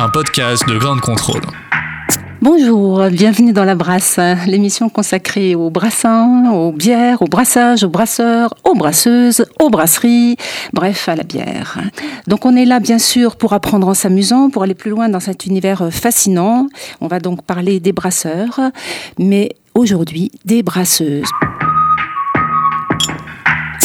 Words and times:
un 0.00 0.08
podcast 0.08 0.66
de 0.66 0.78
grande 0.78 1.02
contrôle. 1.02 1.42
Bonjour, 2.40 3.04
bienvenue 3.10 3.52
dans 3.52 3.64
La 3.64 3.74
Brasse, 3.74 4.18
l'émission 4.46 4.88
consacrée 4.88 5.54
aux 5.54 5.68
brassins, 5.68 6.50
aux 6.52 6.72
bières, 6.72 7.20
aux 7.20 7.26
brassages, 7.26 7.84
aux 7.84 7.90
brasseurs, 7.90 8.54
aux 8.64 8.74
brasseuses, 8.74 9.44
aux 9.60 9.68
brasseries, 9.68 10.36
bref, 10.72 11.06
à 11.10 11.16
la 11.16 11.22
bière. 11.22 11.76
Donc 12.26 12.46
on 12.46 12.56
est 12.56 12.64
là 12.64 12.80
bien 12.80 12.98
sûr 12.98 13.36
pour 13.36 13.52
apprendre 13.52 13.88
en 13.88 13.94
s'amusant, 13.94 14.48
pour 14.48 14.62
aller 14.62 14.74
plus 14.74 14.90
loin 14.90 15.10
dans 15.10 15.20
cet 15.20 15.44
univers 15.44 15.92
fascinant. 15.92 16.68
On 17.02 17.06
va 17.06 17.20
donc 17.20 17.42
parler 17.42 17.78
des 17.78 17.92
brasseurs, 17.92 18.58
mais 19.18 19.50
aujourd'hui 19.74 20.32
des 20.46 20.62
brasseuses. 20.62 21.28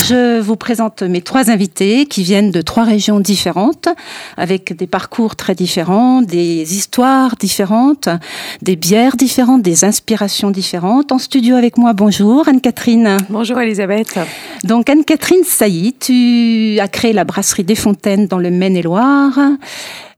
Je 0.08 0.40
vous 0.40 0.56
présente 0.56 1.02
mes 1.02 1.22
trois 1.22 1.50
invités 1.50 2.06
qui 2.06 2.22
viennent 2.22 2.52
de 2.52 2.62
trois 2.62 2.84
régions 2.84 3.20
différentes, 3.20 3.90
avec 4.38 4.78
des 4.78 4.86
parcours 4.86 5.36
très 5.36 5.56
différents, 5.56 6.22
des 6.22 6.78
histoires 6.78 7.36
différentes, 7.38 8.08
des 8.62 8.76
bières 8.76 9.16
différentes, 9.16 9.64
des 9.64 9.84
inspirations 9.84 10.52
différentes. 10.52 11.12
En 11.12 11.18
studio 11.18 11.56
avec 11.56 11.80
moi, 11.80 11.94
bonjour 11.94 12.48
Anne-Catherine. 12.48 13.18
Bonjour 13.32 13.60
Elisabeth. 13.60 14.20
Donc 14.64 14.92
Anne-Catherine 14.92 15.44
Sailly, 15.44 15.94
tu 15.94 16.78
as 16.80 16.88
créé 16.88 17.12
la 17.12 17.24
brasserie 17.24 17.64
des 17.64 17.74
Fontaines 17.74 18.28
dans 18.28 18.38
le 18.38 18.52
Maine-et-Loire. 18.52 19.40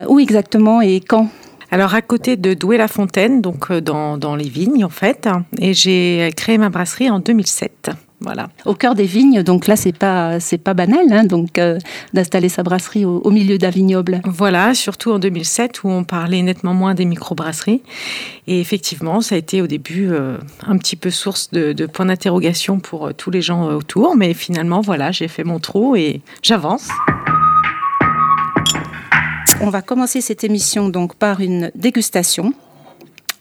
Où 0.05 0.19
exactement 0.19 0.81
et 0.81 0.99
quand? 0.99 1.29
Alors 1.71 1.95
à 1.95 2.01
côté 2.01 2.35
de 2.35 2.53
Douai-la-Fontaine, 2.53 3.41
donc 3.41 3.71
euh, 3.71 3.79
dans, 3.79 4.17
dans 4.17 4.35
les 4.35 4.49
vignes 4.49 4.83
en 4.83 4.89
fait, 4.89 5.29
et 5.61 5.73
j'ai 5.73 6.29
créé 6.35 6.57
ma 6.57 6.67
brasserie 6.67 7.09
en 7.09 7.19
2007. 7.19 7.91
Voilà. 8.19 8.49
Au 8.65 8.73
cœur 8.73 8.95
des 8.95 9.05
vignes, 9.05 9.43
donc 9.43 9.67
là 9.67 9.75
c'est 9.75 9.95
pas 9.95 10.39
c'est 10.39 10.57
pas 10.57 10.73
banal, 10.73 11.05
hein, 11.11 11.23
donc 11.23 11.59
euh, 11.59 11.77
d'installer 12.13 12.49
sa 12.49 12.63
brasserie 12.63 13.05
au, 13.05 13.19
au 13.19 13.29
milieu 13.29 13.59
d'un 13.59 13.69
vignoble. 13.69 14.21
Voilà, 14.25 14.73
surtout 14.73 15.11
en 15.11 15.19
2007 15.19 15.83
où 15.83 15.89
on 15.89 16.03
parlait 16.03 16.41
nettement 16.41 16.73
moins 16.73 16.95
des 16.95 17.05
microbrasseries. 17.05 17.83
Et 18.47 18.59
effectivement, 18.59 19.21
ça 19.21 19.35
a 19.35 19.37
été 19.37 19.61
au 19.61 19.67
début 19.67 20.09
euh, 20.09 20.37
un 20.65 20.77
petit 20.79 20.95
peu 20.95 21.11
source 21.11 21.51
de, 21.51 21.73
de 21.73 21.85
points 21.85 22.07
d'interrogation 22.07 22.79
pour 22.79 23.07
euh, 23.07 23.13
tous 23.13 23.29
les 23.29 23.43
gens 23.43 23.67
autour. 23.67 24.15
Mais 24.15 24.33
finalement, 24.33 24.81
voilà, 24.81 25.11
j'ai 25.11 25.27
fait 25.27 25.43
mon 25.43 25.59
trou 25.59 25.95
et 25.95 26.21
j'avance. 26.41 26.87
On 29.61 29.69
va 29.69 29.83
commencer 29.83 30.21
cette 30.21 30.43
émission 30.43 30.89
donc 30.89 31.15
par 31.15 31.39
une 31.39 31.71
dégustation 31.75 32.53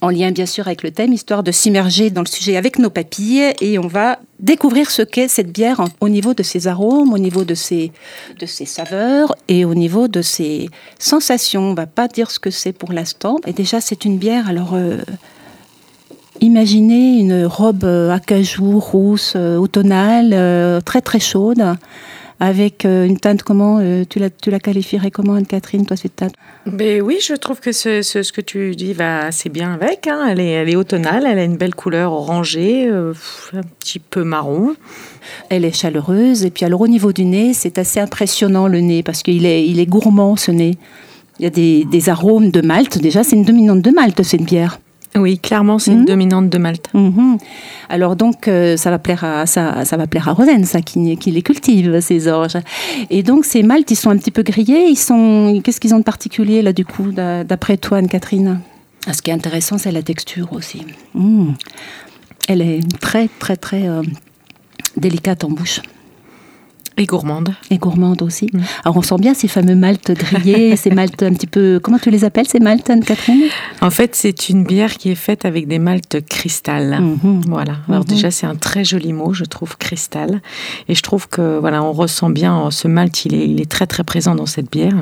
en 0.02 0.10
lien 0.10 0.30
bien 0.30 0.46
sûr 0.46 0.66
avec 0.66 0.82
le 0.82 0.90
thème, 0.90 1.12
histoire 1.12 1.42
de 1.42 1.50
s'immerger 1.50 2.10
dans 2.10 2.22
le 2.22 2.26
sujet 2.26 2.56
avec 2.56 2.78
nos 2.78 2.90
papilles 2.90 3.54
et 3.60 3.78
on 3.78 3.86
va 3.86 4.18
découvrir 4.40 4.90
ce 4.90 5.02
qu'est 5.02 5.28
cette 5.28 5.52
bière 5.52 5.82
au 6.00 6.08
niveau 6.08 6.34
de 6.34 6.42
ses 6.42 6.66
arômes, 6.66 7.12
au 7.12 7.18
niveau 7.18 7.44
de 7.44 7.54
ses, 7.54 7.92
saveurs 8.46 9.34
et 9.48 9.64
au 9.64 9.74
niveau 9.74 10.08
de 10.08 10.22
ses 10.22 10.68
sensations. 10.98 11.70
On 11.70 11.74
va 11.74 11.86
pas 11.86 12.08
dire 12.08 12.30
ce 12.30 12.38
que 12.38 12.50
c'est 12.50 12.72
pour 12.72 12.92
l'instant. 12.92 13.38
Et 13.46 13.52
déjà 13.52 13.80
c'est 13.80 14.04
une 14.04 14.18
bière, 14.18 14.48
alors 14.48 14.74
euh, 14.74 14.98
imaginez 16.40 17.18
une 17.18 17.46
robe 17.46 17.84
euh, 17.84 18.10
acajou 18.10 18.78
rousse, 18.78 19.34
euh, 19.36 19.56
automnale, 19.56 20.82
très 20.84 21.00
très 21.00 21.20
chaude. 21.20 21.62
Avec 22.38 22.84
euh, 22.84 23.06
une 23.06 23.18
teinte, 23.18 23.42
comment 23.42 23.78
euh, 23.80 24.04
tu, 24.08 24.18
la, 24.18 24.28
tu 24.28 24.50
la 24.50 24.60
qualifierais 24.60 25.10
comment, 25.10 25.34
Anne-Catherine, 25.34 25.86
toi, 25.86 25.96
cette 25.96 26.16
teinte? 26.16 26.34
Mais 26.70 27.00
oui, 27.00 27.16
je 27.26 27.32
trouve 27.32 27.60
que 27.60 27.72
ce, 27.72 28.02
ce- 28.02 28.22
ce 28.22 28.30
que 28.30 28.42
tu 28.42 28.76
dis 28.76 28.92
va 28.92 29.24
assez 29.24 29.48
bien 29.48 29.72
avec. 29.72 30.06
hein. 30.06 30.26
Elle, 30.28 30.40
est, 30.40 30.50
elle 30.50 30.68
est 30.68 30.76
automnale, 30.76 31.24
elle 31.26 31.38
a 31.38 31.44
une 31.44 31.56
belle 31.56 31.74
couleur 31.74 32.12
orangée, 32.12 32.86
euh, 32.88 33.14
un 33.54 33.62
petit 33.80 33.98
peu 34.00 34.22
marron. 34.22 34.74
Elle 35.48 35.64
est 35.64 35.72
chaleureuse. 35.74 36.44
Et 36.44 36.50
puis 36.50 36.66
alors 36.66 36.82
au 36.82 36.88
niveau 36.88 37.12
du 37.12 37.24
nez, 37.24 37.54
c'est 37.54 37.78
assez 37.78 38.00
impressionnant 38.00 38.68
le 38.68 38.80
nez 38.80 39.02
parce 39.02 39.22
qu'il 39.22 39.46
est, 39.46 39.66
il 39.66 39.80
est 39.80 39.86
gourmand 39.86 40.36
ce 40.36 40.50
nez. 40.50 40.76
Il 41.38 41.44
y 41.44 41.46
a 41.46 41.50
des, 41.50 41.84
des 41.84 42.08
arômes 42.10 42.50
de 42.50 42.60
malt. 42.60 42.98
Déjà, 42.98 43.24
c'est 43.24 43.36
une 43.36 43.44
dominante 43.44 43.80
de 43.80 43.90
malt 43.90 44.22
cette 44.22 44.42
bière. 44.42 44.78
Oui, 45.16 45.38
clairement, 45.38 45.78
c'est 45.78 45.92
Mhm. 45.92 45.98
une 46.00 46.04
dominante 46.04 46.50
de 46.50 46.58
Malte. 46.58 46.88
Mhm. 46.94 47.38
Alors 47.88 48.16
donc 48.16 48.48
euh, 48.48 48.76
ça 48.76 48.90
va 48.90 48.98
plaire 48.98 49.24
à 49.24 49.46
ça, 49.46 49.84
ça 49.84 49.96
va 49.96 50.06
plaire 50.06 50.28
à 50.28 50.32
Rosen, 50.32 50.64
ça 50.64 50.80
qui, 50.82 51.16
qui 51.16 51.30
les 51.30 51.42
cultive 51.42 52.00
ces 52.00 52.28
orges. 52.28 52.56
Et 53.10 53.22
donc 53.22 53.44
ces 53.44 53.62
maltes, 53.62 53.90
ils 53.90 53.96
sont 53.96 54.10
un 54.10 54.18
petit 54.18 54.30
peu 54.30 54.42
grillés. 54.42 54.86
Ils 54.88 54.96
sont, 54.98 55.60
qu'est-ce 55.64 55.80
qu'ils 55.80 55.94
ont 55.94 55.98
de 55.98 56.04
particulier 56.04 56.60
là 56.62 56.72
du 56.72 56.84
coup, 56.84 57.12
d'a- 57.12 57.44
d'après 57.44 57.76
toi, 57.78 57.98
Anne-Catherine? 57.98 58.60
Ah, 59.06 59.12
Ce 59.12 59.22
qui 59.22 59.30
est 59.30 59.34
intéressant, 59.34 59.78
c'est 59.78 59.92
la 59.92 60.02
texture 60.02 60.52
aussi. 60.52 60.82
Mhm. 61.14 61.54
Elle 62.48 62.60
est 62.60 62.80
très 63.00 63.28
très 63.38 63.56
très 63.56 63.88
euh, 63.88 64.02
délicate 64.96 65.44
en 65.44 65.48
bouche. 65.50 65.80
Et 66.98 67.04
gourmande. 67.04 67.54
Et 67.70 67.76
gourmande 67.78 68.22
aussi. 68.22 68.48
Mm. 68.52 68.60
Alors 68.84 68.96
on 68.96 69.02
sent 69.02 69.16
bien 69.18 69.34
ces 69.34 69.48
fameux 69.48 69.74
maltes 69.74 70.12
grillés, 70.12 70.76
ces 70.82 70.90
maltes 70.90 71.22
un 71.22 71.32
petit 71.34 71.46
peu... 71.46 71.78
Comment 71.82 71.98
tu 71.98 72.10
les 72.10 72.24
appelles 72.24 72.48
ces 72.48 72.58
maltes, 72.60 72.88
Anne-Catherine 72.88 73.42
En 73.82 73.90
fait, 73.90 74.14
c'est 74.14 74.48
une 74.48 74.64
bière 74.64 74.94
qui 74.96 75.10
est 75.10 75.14
faite 75.14 75.44
avec 75.44 75.68
des 75.68 75.78
maltes 75.78 76.24
cristal. 76.26 76.98
Mhm. 77.00 77.42
Voilà. 77.48 77.74
Alors 77.88 78.00
Mhm. 78.04 78.08
déjà, 78.08 78.30
c'est 78.30 78.46
un 78.46 78.54
très 78.54 78.84
joli 78.84 79.12
mot, 79.12 79.32
je 79.34 79.44
trouve, 79.44 79.76
cristal. 79.76 80.40
Et 80.88 80.94
je 80.94 81.02
trouve 81.02 81.28
que 81.28 81.58
voilà, 81.58 81.82
on 81.82 81.92
ressent 81.92 82.30
bien 82.30 82.70
ce 82.70 82.88
malt, 82.88 83.24
il 83.26 83.34
est, 83.34 83.46
il 83.48 83.60
est 83.60 83.70
très 83.70 83.86
très 83.86 84.02
présent 84.04 84.34
dans 84.34 84.46
cette 84.46 84.70
bière. 84.70 84.94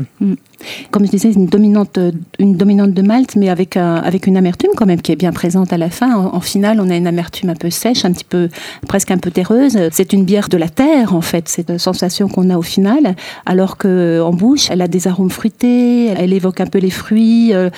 Comme 0.90 1.04
je 1.06 1.10
disais, 1.10 1.30
une 1.32 1.46
dominante, 1.46 1.98
euh, 1.98 2.12
une 2.38 2.56
dominante 2.56 2.92
de 2.92 3.02
malte, 3.02 3.36
mais 3.36 3.48
avec, 3.48 3.76
un- 3.76 3.96
avec 3.96 4.26
une 4.26 4.36
amertume 4.36 4.70
quand 4.76 4.86
même 4.86 5.00
qui 5.02 5.12
est 5.12 5.16
bien 5.16 5.32
présente 5.32 5.72
à 5.72 5.78
la 5.78 5.90
fin. 5.90 6.14
En, 6.16 6.34
en 6.36 6.40
finale, 6.40 6.80
on 6.80 6.90
a 6.90 6.96
une 6.96 7.06
amertume 7.06 7.50
un 7.50 7.54
peu 7.54 7.70
sèche, 7.70 8.04
un 8.04 8.12
petit 8.12 8.24
peu, 8.24 8.48
presque 8.88 9.10
un 9.10 9.18
peu 9.18 9.30
terreuse. 9.30 9.78
C'est 9.92 10.12
une 10.12 10.24
bière 10.24 10.48
de 10.48 10.56
la 10.56 10.68
terre, 10.68 11.14
en 11.14 11.20
fait, 11.20 11.48
cette 11.48 11.78
sensation 11.78 12.28
qu'on 12.28 12.50
a 12.50 12.56
au 12.58 12.62
final. 12.62 13.16
Alors 13.46 13.76
que 13.76 14.20
en 14.22 14.32
bouche, 14.32 14.68
elle 14.70 14.82
a 14.82 14.88
des 14.88 15.08
arômes 15.08 15.30
fruités, 15.30 16.06
elle 16.08 16.32
évoque 16.32 16.60
un 16.60 16.66
peu 16.66 16.78
les 16.78 16.90
fruits 16.90 17.52
euh, 17.54 17.70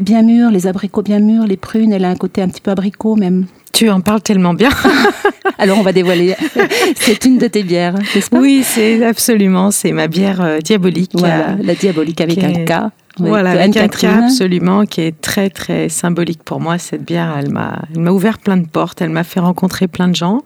bien 0.00 0.22
mûrs, 0.22 0.50
les 0.50 0.66
abricots 0.66 1.02
bien 1.02 1.18
mûrs, 1.20 1.46
les 1.46 1.56
prunes, 1.56 1.92
elle 1.92 2.04
a 2.04 2.08
un 2.10 2.16
côté 2.16 2.42
un 2.42 2.48
petit 2.48 2.60
peu 2.60 2.70
abricot 2.70 3.16
même. 3.16 3.46
Tu 3.72 3.90
en 3.90 4.00
parles 4.00 4.22
tellement 4.22 4.54
bien. 4.54 4.70
Alors 5.58 5.78
on 5.78 5.82
va 5.82 5.92
dévoiler. 5.92 6.34
c'est 6.96 7.24
une 7.24 7.38
de 7.38 7.46
tes 7.46 7.62
bières, 7.62 7.94
n'est-ce 8.14 8.30
pas? 8.30 8.38
Oui, 8.38 8.62
c'est 8.64 9.04
absolument, 9.04 9.70
c'est 9.70 9.92
ma 9.92 10.08
bière 10.08 10.40
euh, 10.40 10.58
diabolique. 10.58 11.12
Voilà, 11.14 11.50
euh, 11.50 11.56
la 11.62 11.74
diabolique 11.74 12.20
avec 12.20 12.42
un 12.42 12.64
K. 12.64 12.90
Voilà, 13.18 13.50
avec 13.52 13.76
un 13.76 13.88
cas 13.88 14.24
absolument 14.24 14.84
qui 14.84 15.00
est 15.00 15.18
très 15.20 15.48
très 15.48 15.88
symbolique 15.88 16.42
pour 16.44 16.60
moi. 16.60 16.76
Cette 16.78 17.02
bière, 17.04 17.34
elle 17.38 17.50
m'a, 17.50 17.82
elle 17.94 18.00
m'a 18.02 18.10
ouvert 18.10 18.38
plein 18.38 18.56
de 18.58 18.66
portes, 18.66 19.00
elle 19.00 19.08
m'a 19.10 19.24
fait 19.24 19.40
rencontrer 19.40 19.88
plein 19.88 20.08
de 20.08 20.14
gens. 20.14 20.42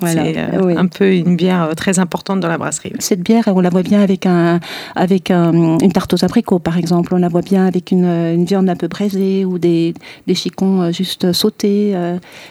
Voilà, 0.00 0.22
C'est 0.24 0.34
euh, 0.38 0.60
oui. 0.62 0.74
un 0.76 0.86
peu 0.86 1.12
une 1.12 1.34
bière 1.36 1.62
euh, 1.64 1.72
très 1.74 1.98
importante 1.98 2.38
dans 2.40 2.48
la 2.48 2.56
brasserie. 2.58 2.92
Cette 3.00 3.20
bière, 3.22 3.44
on 3.48 3.60
la 3.60 3.70
voit 3.70 3.82
bien 3.82 4.00
avec, 4.00 4.26
un, 4.26 4.60
avec 4.94 5.30
un- 5.32 5.78
une 5.78 5.92
tarte 5.92 6.14
aux 6.14 6.24
abricots, 6.24 6.60
par 6.60 6.78
exemple. 6.78 7.14
On 7.14 7.18
la 7.18 7.28
voit 7.28 7.42
bien 7.42 7.66
avec 7.66 7.90
une, 7.90 8.04
une 8.06 8.44
viande 8.44 8.68
un 8.68 8.76
peu 8.76 8.86
braisée 8.88 9.44
ou 9.44 9.58
des, 9.58 9.92
des 10.28 10.34
chicons 10.36 10.82
euh, 10.82 10.92
juste 10.92 11.32
sautés. 11.32 11.94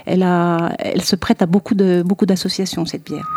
Elle, 0.06 0.24
a, 0.24 0.74
elle 0.80 1.02
se 1.04 1.16
prête 1.16 1.42
à 1.42 1.46
beaucoup, 1.46 1.74
de, 1.76 2.04
beaucoup 2.06 2.26
d'associations, 2.26 2.86
cette 2.86 3.06
bière. 3.06 3.28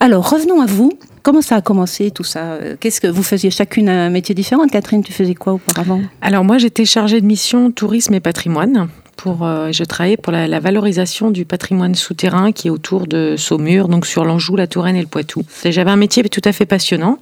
Alors, 0.00 0.30
revenons 0.30 0.60
à 0.60 0.66
vous. 0.66 0.92
Comment 1.22 1.42
ça 1.42 1.56
a 1.56 1.60
commencé 1.60 2.10
tout 2.10 2.24
ça? 2.24 2.58
Qu'est-ce 2.80 3.00
que 3.00 3.06
vous 3.06 3.22
faisiez 3.22 3.50
chacune 3.50 3.88
un 3.88 4.10
métier 4.10 4.34
différent? 4.34 4.66
Catherine, 4.66 5.02
tu 5.02 5.12
faisais 5.12 5.34
quoi 5.34 5.54
auparavant? 5.54 6.00
Alors 6.20 6.44
moi, 6.44 6.58
j'étais 6.58 6.84
chargée 6.84 7.20
de 7.20 7.26
mission 7.26 7.70
tourisme 7.70 8.14
et 8.14 8.20
patrimoine. 8.20 8.88
Pour, 9.18 9.44
euh, 9.44 9.72
je 9.72 9.82
travaillais 9.82 10.16
pour 10.16 10.32
la, 10.32 10.46
la 10.46 10.60
valorisation 10.60 11.32
du 11.32 11.44
patrimoine 11.44 11.96
souterrain 11.96 12.52
qui 12.52 12.68
est 12.68 12.70
autour 12.70 13.08
de 13.08 13.34
Saumur, 13.36 13.88
donc 13.88 14.06
sur 14.06 14.24
l'Anjou, 14.24 14.54
la 14.54 14.68
Touraine 14.68 14.94
et 14.94 15.00
le 15.00 15.08
Poitou. 15.08 15.42
J'avais 15.64 15.90
un 15.90 15.96
métier 15.96 16.22
tout 16.28 16.40
à 16.44 16.52
fait 16.52 16.66
passionnant. 16.66 17.18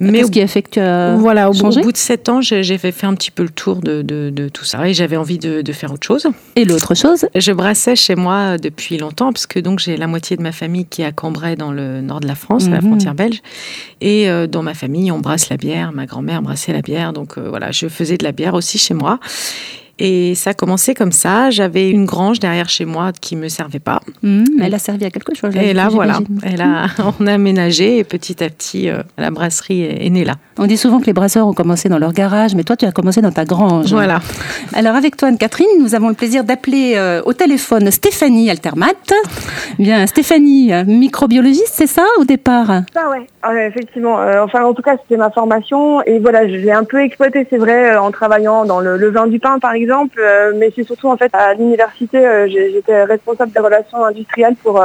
Mais 0.00 0.22
qui 0.30 0.40
a 0.40 0.46
fait 0.46 0.62
que 0.62 0.70
tu 0.70 0.80
as 0.80 1.14
voilà, 1.16 1.50
au, 1.50 1.52
bout- 1.52 1.58
changé 1.60 1.80
au 1.80 1.82
bout 1.84 1.92
de 1.92 1.98
sept 1.98 2.30
ans, 2.30 2.40
j'ai 2.40 2.78
fait, 2.78 3.04
un 3.04 3.14
petit 3.14 3.30
peu 3.30 3.42
le 3.42 3.50
tour 3.50 3.76
de, 3.76 4.00
de- 4.00 4.30
de 4.34 4.48
tout 4.48 4.64
ça 4.64 4.88
et 4.88 4.94
j'avais 4.94 5.18
envie 5.18 5.36
de, 5.38 5.60
de 5.60 5.72
faire 5.74 5.92
autre 5.92 6.06
chose. 6.06 6.26
Et 6.56 6.64
l'autre 6.64 6.94
chose 6.94 7.26
Je 7.34 7.52
brassais 7.52 7.96
chez 7.96 8.14
moi 8.14 8.56
depuis 8.56 8.96
longtemps 8.96 9.30
parce 9.30 9.46
que 9.46 9.60
donc 9.60 9.78
j'ai 9.78 9.98
la 9.98 10.06
moitié 10.06 10.38
de 10.38 10.42
ma 10.42 10.52
famille 10.52 10.86
qui 10.86 11.02
est 11.02 11.06
à 11.06 11.12
Cambrai 11.12 11.54
dans 11.54 11.70
le 11.70 12.00
nord 12.00 12.20
de 12.20 12.26
la 12.28 12.34
France, 12.34 12.66
à 12.66 12.70
la 12.70 12.76
Mhm. 12.80 12.86
frontière 12.88 13.14
belge, 13.14 13.42
et 14.00 14.30
euh, 14.30 14.46
dans 14.46 14.62
ma 14.62 14.72
famille 14.72 15.12
on 15.12 15.18
brasse 15.18 15.50
la 15.50 15.58
bière. 15.58 15.92
Ma 15.92 16.06
grand-mère 16.06 16.40
brassait 16.40 16.72
la 16.72 16.80
bière, 16.80 17.12
donc 17.12 17.36
euh, 17.36 17.46
voilà, 17.50 17.72
je 17.72 17.88
faisais 17.88 18.16
de 18.16 18.24
la 18.24 18.32
bière 18.32 18.54
aussi 18.54 18.78
chez 18.78 18.94
moi. 18.94 19.20
Et 19.98 20.34
ça 20.34 20.50
a 20.50 20.54
commencé 20.54 20.94
comme 20.94 21.12
ça. 21.12 21.48
J'avais 21.50 21.90
une 21.90 22.04
grange 22.04 22.38
derrière 22.38 22.68
chez 22.68 22.84
moi 22.84 23.12
qui 23.18 23.34
me 23.34 23.48
servait 23.48 23.78
pas. 23.78 24.00
Mmh, 24.22 24.44
elle 24.60 24.74
a 24.74 24.78
servi 24.78 25.06
à 25.06 25.10
quelque 25.10 25.34
chose. 25.34 25.56
et 25.56 25.72
là, 25.72 25.88
voilà. 25.88 26.18
Elle 26.42 26.60
a, 26.60 26.86
on 27.20 27.26
a 27.26 27.32
aménagé 27.34 27.98
et 27.98 28.04
petit 28.04 28.44
à 28.44 28.50
petit, 28.50 28.90
euh, 28.90 29.02
la 29.16 29.30
brasserie 29.30 29.82
est, 29.82 30.10
née 30.10 30.24
là. 30.24 30.34
On 30.58 30.66
dit 30.66 30.76
souvent 30.76 31.00
que 31.00 31.06
les 31.06 31.14
brasseurs 31.14 31.46
ont 31.46 31.54
commencé 31.54 31.88
dans 31.88 31.98
leur 31.98 32.12
garage, 32.12 32.54
mais 32.54 32.64
toi, 32.64 32.76
tu 32.76 32.84
as 32.84 32.92
commencé 32.92 33.22
dans 33.22 33.32
ta 33.32 33.44
grange. 33.44 33.90
Voilà. 33.90 34.20
Alors, 34.74 34.96
avec 34.96 35.16
toi, 35.16 35.28
Anne-Catherine, 35.28 35.66
nous 35.80 35.94
avons 35.94 36.08
le 36.08 36.14
plaisir 36.14 36.44
d'appeler 36.44 36.94
euh, 36.96 37.22
au 37.24 37.32
téléphone 37.32 37.90
Stéphanie 37.90 38.50
Altermat. 38.50 38.92
Bien, 39.78 40.06
Stéphanie, 40.06 40.72
microbiologiste, 40.86 41.72
c'est 41.72 41.86
ça 41.86 42.04
au 42.18 42.24
départ? 42.24 42.82
Ça, 42.92 43.10
ouais. 43.10 43.26
ouais 43.48 43.66
effectivement. 43.68 44.20
Euh, 44.20 44.42
enfin, 44.42 44.62
en 44.64 44.74
tout 44.74 44.82
cas, 44.82 44.96
c'était 45.02 45.16
ma 45.16 45.30
formation. 45.30 46.02
Et 46.02 46.18
voilà, 46.18 46.46
j'ai 46.48 46.72
un 46.72 46.84
peu 46.84 47.02
exploité, 47.02 47.46
c'est 47.48 47.58
vrai, 47.58 47.96
en 47.96 48.10
travaillant 48.10 48.64
dans 48.64 48.80
le, 48.80 48.96
le, 48.96 49.10
vin 49.10 49.26
du 49.26 49.38
pain, 49.38 49.58
par 49.58 49.72
exemple. 49.72 49.85
Mais 50.54 50.72
c'est 50.74 50.84
surtout, 50.84 51.08
en 51.08 51.16
fait, 51.16 51.30
à 51.32 51.54
l'université, 51.54 52.18
j'étais 52.48 53.04
responsable 53.04 53.52
des 53.52 53.60
relations 53.60 54.04
industrielles 54.04 54.56
pour 54.62 54.82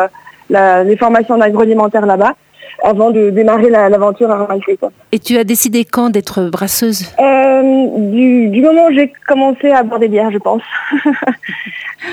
les 0.49 0.97
formations 0.97 1.37
d'agroalimentaire 1.37 2.05
là-bas 2.05 2.35
avant 2.83 3.11
de 3.11 3.29
démarrer 3.29 3.69
l'aventure 3.69 4.31
à 4.31 4.37
Ramalfé. 4.37 4.77
Et 5.11 5.19
tu 5.19 5.37
as 5.37 5.43
décidé 5.43 5.85
quand 5.85 6.09
d'être 6.09 6.43
brasseuse? 6.49 7.13
Euh, 7.19 7.61
du, 7.97 8.61
moment 8.61 8.87
où 8.87 8.93
j'ai 8.93 9.11
commencé 9.27 9.69
à 9.69 9.83
boire 9.83 9.99
des 9.99 10.07
bières, 10.07 10.31
je 10.31 10.37
pense. 10.37 10.63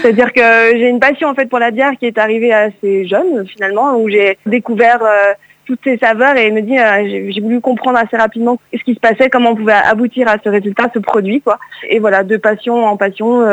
C'est-à-dire 0.03 0.33
que 0.33 0.77
j'ai 0.77 0.89
une 0.89 1.01
passion 1.01 1.29
en 1.29 1.35
fait 1.35 1.47
pour 1.47 1.59
la 1.59 1.71
bière 1.71 1.93
qui 1.99 2.07
est 2.07 2.19
arrivée 2.19 2.53
assez 2.53 3.07
jeune 3.07 3.47
finalement, 3.47 3.97
où 3.97 4.09
j'ai 4.09 4.39
découvert 4.47 5.03
euh, 5.03 5.33
toutes 5.69 5.81
ces 5.85 5.99
saveurs 5.99 6.37
et 6.37 6.51
me 6.51 6.63
dit 6.63 6.77
euh, 6.77 7.31
j'ai 7.31 7.41
voulu 7.41 7.61
comprendre 7.61 7.99
assez 7.99 8.17
rapidement 8.17 8.59
ce 8.73 8.83
qui 8.83 8.95
se 8.95 9.01
passait, 9.01 9.31
comment 9.31 9.51
on 9.51 9.57
pouvait 9.57 9.73
aboutir 9.73 10.27
à 10.27 10.37
ce 10.43 10.49
résultat, 10.49 10.91
ce 10.93 10.99
produit 10.99 11.41
quoi. 11.41 11.59
Et 11.89 12.01
voilà, 12.01 12.25
de 12.25 12.37
passion 12.37 12.85
en 12.85 12.97
passion, 12.97 13.45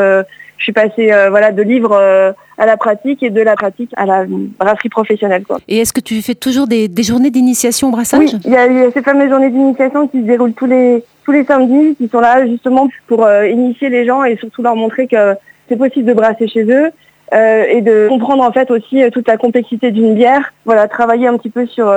je 0.58 0.64
suis 0.64 0.72
passée 0.72 1.12
euh, 1.12 1.30
voilà 1.30 1.52
de 1.52 1.62
livre 1.62 1.92
euh, 1.92 2.32
à 2.58 2.66
la 2.66 2.76
pratique 2.76 3.22
et 3.22 3.30
de 3.30 3.40
la 3.40 3.54
pratique 3.54 3.90
à 3.96 4.06
la 4.06 4.24
brasserie 4.26 4.88
professionnelle. 4.88 5.44
Quoi. 5.44 5.58
Et 5.68 5.78
est-ce 5.78 5.92
que 5.92 6.00
tu 6.00 6.20
fais 6.22 6.34
toujours 6.34 6.66
des, 6.66 6.90
journées 7.02 7.30
d'initiation 7.30 7.88
au 7.88 7.90
brassage? 7.90 8.20
Oui, 8.20 8.40
il 8.44 8.52
y 8.52 8.56
a 8.56 8.90
ces 8.90 9.02
fameuses 9.02 9.30
journées 9.30 9.50
d'initiation 9.50 10.08
qui 10.08 10.20
se 10.22 10.26
déroulent 10.26 10.54
tous 10.54 10.66
les 10.66 11.04
tous 11.24 11.32
les 11.32 11.44
samedis, 11.44 11.96
qui 11.96 12.08
sont 12.08 12.20
là 12.20 12.46
justement 12.46 12.88
pour 13.08 13.24
euh, 13.24 13.48
initier 13.48 13.88
les 13.88 14.06
gens 14.06 14.24
et 14.24 14.36
surtout 14.36 14.62
leur 14.62 14.76
montrer 14.76 15.08
que 15.08 15.34
c'est 15.68 15.76
possible 15.76 16.06
de 16.06 16.14
brasser 16.14 16.46
chez 16.48 16.64
eux. 16.64 16.90
Et 17.32 17.80
de 17.80 18.06
comprendre 18.08 18.44
en 18.44 18.52
fait 18.52 18.70
aussi 18.70 19.02
toute 19.10 19.26
la 19.26 19.36
complexité 19.36 19.90
d'une 19.90 20.14
bière. 20.14 20.52
Voilà, 20.64 20.86
travailler 20.86 21.26
un 21.26 21.36
petit 21.36 21.50
peu 21.50 21.66
sur 21.66 21.92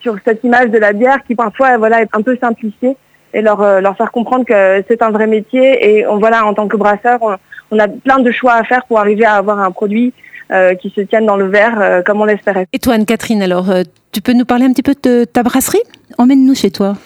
sur 0.00 0.16
cette 0.24 0.44
image 0.44 0.70
de 0.70 0.78
la 0.78 0.92
bière 0.92 1.18
qui 1.26 1.34
parfois 1.34 1.78
voilà 1.78 2.02
est 2.02 2.08
un 2.12 2.22
peu 2.22 2.36
simplifiée 2.36 2.96
et 3.32 3.40
leur 3.40 3.80
leur 3.80 3.96
faire 3.96 4.12
comprendre 4.12 4.44
que 4.44 4.84
c'est 4.86 5.02
un 5.02 5.10
vrai 5.10 5.26
métier 5.26 5.88
et 5.88 6.04
voilà 6.04 6.44
en 6.44 6.52
tant 6.52 6.68
que 6.68 6.76
brasseur 6.76 7.38
on 7.70 7.78
a 7.78 7.88
plein 7.88 8.18
de 8.18 8.30
choix 8.30 8.54
à 8.54 8.64
faire 8.64 8.84
pour 8.86 8.98
arriver 8.98 9.24
à 9.24 9.34
avoir 9.34 9.58
un 9.58 9.70
produit 9.70 10.12
euh, 10.50 10.74
qui 10.74 10.90
se 10.96 11.02
tienne 11.02 11.26
dans 11.26 11.36
le 11.36 11.46
verre 11.46 11.78
euh, 11.78 12.02
comme 12.02 12.20
on 12.20 12.24
l'espérait. 12.24 12.66
Et 12.72 12.78
toi, 12.78 12.94
Anne-Catherine, 12.94 13.42
alors, 13.42 13.70
euh, 13.70 13.82
tu 14.12 14.22
peux 14.22 14.32
nous 14.32 14.46
parler 14.46 14.64
un 14.64 14.72
petit 14.72 14.82
peu 14.82 14.94
de 15.02 15.24
ta 15.24 15.42
brasserie? 15.42 15.82
Emmène-nous 16.16 16.54
chez 16.54 16.70
toi. 16.70 16.96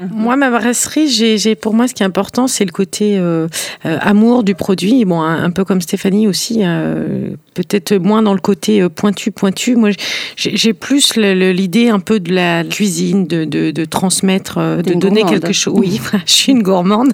Mhm. 0.00 0.10
Moi, 0.12 0.36
ma 0.36 0.50
brasserie, 0.50 1.08
j'ai, 1.08 1.54
pour 1.54 1.74
moi, 1.74 1.88
ce 1.88 1.94
qui 1.94 2.02
est 2.02 2.06
important, 2.06 2.46
c'est 2.46 2.64
le 2.64 2.72
côté 2.72 3.18
euh, 3.18 3.48
euh, 3.84 3.98
amour 4.00 4.44
du 4.44 4.54
produit. 4.54 5.04
Bon, 5.04 5.20
un, 5.20 5.50
peu 5.50 5.64
comme 5.64 5.80
Stéphanie 5.80 6.28
aussi, 6.28 6.60
euh, 6.62 7.30
peut-être 7.62 7.96
moins 7.96 8.22
dans 8.22 8.34
le 8.34 8.40
côté 8.40 8.88
pointu, 8.88 9.32
pointu. 9.32 9.74
Moi, 9.74 9.90
j'ai, 10.36 10.72
plus 10.72 11.16
l'idée 11.16 11.88
un 11.88 11.98
peu 11.98 12.20
de 12.20 12.32
la 12.32 12.62
cuisine, 12.62 13.26
de, 13.26 13.44
de, 13.44 13.84
transmettre, 13.84 14.82
de 14.82 14.94
donner 14.94 15.24
quelque 15.24 15.52
chose. 15.52 15.74
Oui, 15.76 16.00
je 16.26 16.32
suis 16.32 16.52
une 16.52 16.62
gourmande. 16.62 17.12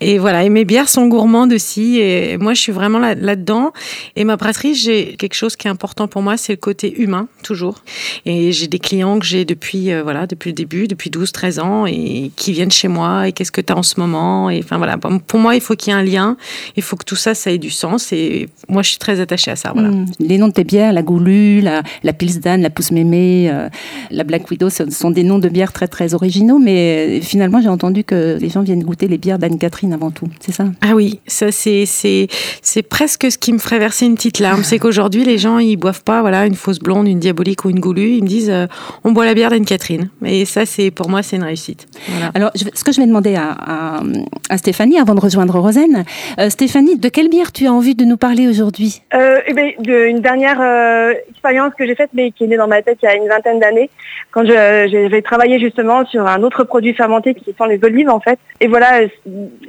Et 0.00 0.18
voilà, 0.18 0.42
et 0.42 0.48
mes 0.48 0.64
bières 0.64 0.88
sont 0.88 1.06
gourmandes 1.06 1.52
aussi. 1.52 2.00
Et 2.00 2.36
moi, 2.36 2.52
je 2.54 2.60
suis 2.60 2.72
vraiment 2.72 2.98
là, 2.98 3.14
là-dedans. 3.14 3.72
Et 4.16 4.24
ma 4.24 4.36
brasserie, 4.36 4.74
j'ai 4.74 5.14
quelque 5.16 5.34
chose 5.34 5.54
qui 5.54 5.68
est 5.68 5.70
important 5.70 6.08
pour 6.08 6.20
moi, 6.20 6.36
c'est 6.36 6.54
le 6.54 6.58
côté 6.58 7.00
humain, 7.00 7.28
toujours. 7.44 7.76
Et 8.24 8.50
j'ai 8.50 8.66
des 8.66 8.80
clients 8.80 9.18
que 9.20 9.24
j'ai 9.24 9.44
depuis, 9.44 9.90
voilà, 10.02 10.26
depuis 10.26 10.50
le 10.50 10.54
début, 10.54 10.88
depuis 10.88 11.10
12, 11.10 11.30
13 11.30 11.58
ans. 11.60 11.86
Et 11.86 12.32
qui 12.34 12.52
viennent 12.52 12.72
chez 12.72 12.88
moi 12.88 13.28
et 13.28 13.32
qu'est-ce 13.32 13.52
que 13.52 13.60
tu 13.60 13.72
as 13.72 13.76
en 13.76 13.84
ce 13.84 14.00
moment? 14.00 14.50
Et 14.50 14.60
enfin 14.62 14.78
voilà, 14.78 14.98
pour 14.98 15.38
moi, 15.38 15.54
il 15.54 15.60
faut 15.60 15.76
qu'il 15.76 15.92
y 15.92 15.96
ait 15.96 15.98
un 15.98 16.02
lien. 16.02 16.36
Il 16.76 16.82
faut 16.82 16.96
que 16.96 17.04
tout 17.04 17.16
ça, 17.16 17.34
ça 17.34 17.52
ait 17.52 17.58
du 17.58 17.70
sens. 17.70 18.12
Et 18.12 18.48
moi, 18.68 18.82
je 18.82 18.90
suis 18.90 18.98
très 18.98 19.20
attachée 19.20 19.52
à 19.52 19.56
ça. 19.56 19.72
Voilà. 19.76 19.90
Mmh. 19.90 20.06
Les 20.20 20.38
noms 20.38 20.48
de 20.48 20.52
tes 20.52 20.64
bières, 20.64 20.92
la 20.92 21.02
Goulu, 21.02 21.60
la, 21.60 21.82
la 22.02 22.12
Pilsdan, 22.12 22.58
la 22.58 22.70
Pousse 22.70 22.92
Mémé, 22.92 23.48
euh, 23.50 23.68
la 24.10 24.24
Black 24.24 24.50
Widow, 24.50 24.70
ce 24.70 24.88
sont 24.90 25.10
des 25.10 25.22
noms 25.22 25.38
de 25.38 25.48
bières 25.48 25.72
très 25.72 25.88
très 25.88 26.14
originaux. 26.14 26.58
Mais 26.58 27.18
euh, 27.18 27.20
finalement, 27.20 27.60
j'ai 27.60 27.68
entendu 27.68 28.04
que 28.04 28.38
les 28.40 28.48
gens 28.48 28.62
viennent 28.62 28.82
goûter 28.82 29.08
les 29.08 29.18
bières 29.18 29.38
d'Anne-Catherine 29.38 29.92
avant 29.92 30.10
tout. 30.10 30.28
C'est 30.40 30.52
ça? 30.52 30.64
Ah 30.80 30.94
oui, 30.94 31.20
ça 31.26 31.52
c'est 31.52 31.84
c'est 31.86 32.82
presque 32.82 33.30
ce 33.30 33.38
qui 33.38 33.52
me 33.52 33.58
ferait 33.58 33.78
verser 33.78 34.06
une 34.06 34.14
petite 34.14 34.38
larme. 34.38 34.64
c'est 34.64 34.78
qu'aujourd'hui, 34.78 35.24
les 35.24 35.38
gens 35.38 35.58
ils 35.58 35.76
boivent 35.76 36.02
pas 36.02 36.20
voilà 36.20 36.46
une 36.46 36.54
fausse 36.54 36.78
blonde, 36.78 37.06
une 37.08 37.20
diabolique 37.20 37.64
ou 37.64 37.70
une 37.70 37.80
Goulu. 37.80 38.16
Ils 38.16 38.22
me 38.22 38.28
disent 38.28 38.50
euh, 38.50 38.66
on 39.04 39.12
boit 39.12 39.24
la 39.24 39.34
bière 39.34 39.50
d'Anne-Catherine. 39.50 40.08
Et 40.24 40.44
ça, 40.44 40.66
c'est 40.66 40.90
pour 40.90 41.08
moi, 41.08 41.22
c'est 41.22 41.36
une 41.36 41.44
réussite. 41.44 41.86
Alors, 42.34 42.50
ce 42.54 42.84
que 42.84 42.92
je 42.92 43.00
vais 43.00 43.06
demander 43.06 43.36
à, 43.36 44.02
Stéphanie 44.56 44.98
avant 44.98 45.14
de 45.14 45.20
rejoindre 45.20 45.58
Rosen, 45.58 46.04
euh, 46.40 46.50
Stéphanie, 46.50 46.96
de 46.98 47.08
quelle 47.08 47.28
bière 47.28 47.52
tu 47.52 47.66
as 47.66 47.72
envie 47.72 47.94
de 47.94 48.04
nous 48.04 48.16
parler 48.16 48.48
aujourd'hui? 48.48 49.02
Euh, 49.14 49.40
eh 49.46 49.65
ben, 49.78 50.08
Une 50.08 50.20
dernière 50.20 50.60
euh, 50.60 51.14
expérience 51.30 51.72
que 51.74 51.86
j'ai 51.86 51.94
faite, 51.94 52.10
mais 52.14 52.30
qui 52.30 52.44
est 52.44 52.46
née 52.46 52.56
dans 52.56 52.68
ma 52.68 52.82
tête 52.82 52.98
il 53.02 53.06
y 53.06 53.08
a 53.08 53.14
une 53.14 53.28
vingtaine 53.28 53.58
d'années, 53.58 53.90
quand 54.30 54.44
j'ai 54.44 55.22
travaillé 55.22 55.58
justement 55.58 56.04
sur 56.06 56.26
un 56.26 56.42
autre 56.42 56.64
produit 56.64 56.94
fermenté 56.94 57.34
qui 57.34 57.54
sont 57.56 57.64
les 57.64 57.82
olives 57.82 58.10
en 58.10 58.20
fait. 58.20 58.38
Et 58.60 58.68
voilà, 58.68 59.00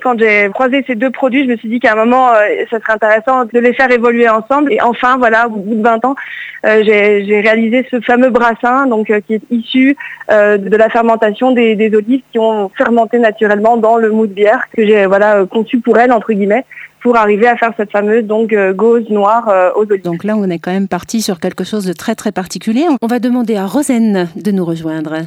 quand 0.01 0.19
j'ai 0.19 0.49
croisé 0.53 0.83
ces 0.87 0.95
deux 0.95 1.09
produits, 1.09 1.45
je 1.45 1.51
me 1.51 1.57
suis 1.57 1.69
dit 1.69 1.79
qu'à 1.79 1.93
un 1.93 1.95
moment, 1.95 2.33
ça 2.69 2.79
serait 2.79 2.93
intéressant 2.93 3.45
de 3.45 3.59
les 3.59 3.73
faire 3.73 3.91
évoluer 3.91 4.29
ensemble. 4.29 4.73
Et 4.73 4.81
enfin, 4.81 5.17
voilà, 5.17 5.47
au 5.47 5.51
bout 5.51 5.75
de 5.75 5.83
20 5.83 6.05
ans, 6.05 6.15
j'ai 6.63 7.41
réalisé 7.41 7.87
ce 7.89 8.01
fameux 8.01 8.29
brassin, 8.29 8.87
donc 8.87 9.07
qui 9.21 9.33
est 9.33 9.41
issu 9.51 9.95
de 10.29 10.75
la 10.75 10.89
fermentation 10.89 11.51
des, 11.51 11.91
olives 11.95 12.23
qui 12.31 12.39
ont 12.39 12.69
fermenté 12.77 13.19
naturellement 13.19 13.77
dans 13.77 13.97
le 13.97 14.11
mou 14.11 14.27
de 14.27 14.33
bière 14.33 14.65
que 14.75 14.85
j'ai 14.85 15.05
voilà 15.05 15.45
conçu 15.49 15.79
pour 15.79 15.97
elle 15.97 16.11
entre 16.11 16.33
guillemets 16.33 16.65
pour 17.07 17.15
arriver 17.15 17.47
à 17.47 17.55
faire 17.55 17.71
cette 17.77 17.89
fameuse 17.89 18.25
donc 18.25 18.51
euh, 18.51 18.73
gauze 18.73 19.09
noire 19.09 19.47
euh, 19.47 19.71
aux 19.77 19.89
olives. 19.89 20.03
Donc 20.03 20.25
là, 20.25 20.35
on 20.35 20.49
est 20.49 20.59
quand 20.59 20.73
même 20.73 20.89
parti 20.89 21.21
sur 21.21 21.39
quelque 21.39 21.63
chose 21.63 21.85
de 21.85 21.93
très 21.93 22.15
très 22.15 22.33
particulier. 22.33 22.85
On 23.01 23.07
va 23.07 23.19
demander 23.19 23.55
à 23.55 23.65
Rosen 23.65 24.27
de 24.35 24.51
nous 24.51 24.65
rejoindre. 24.65 25.19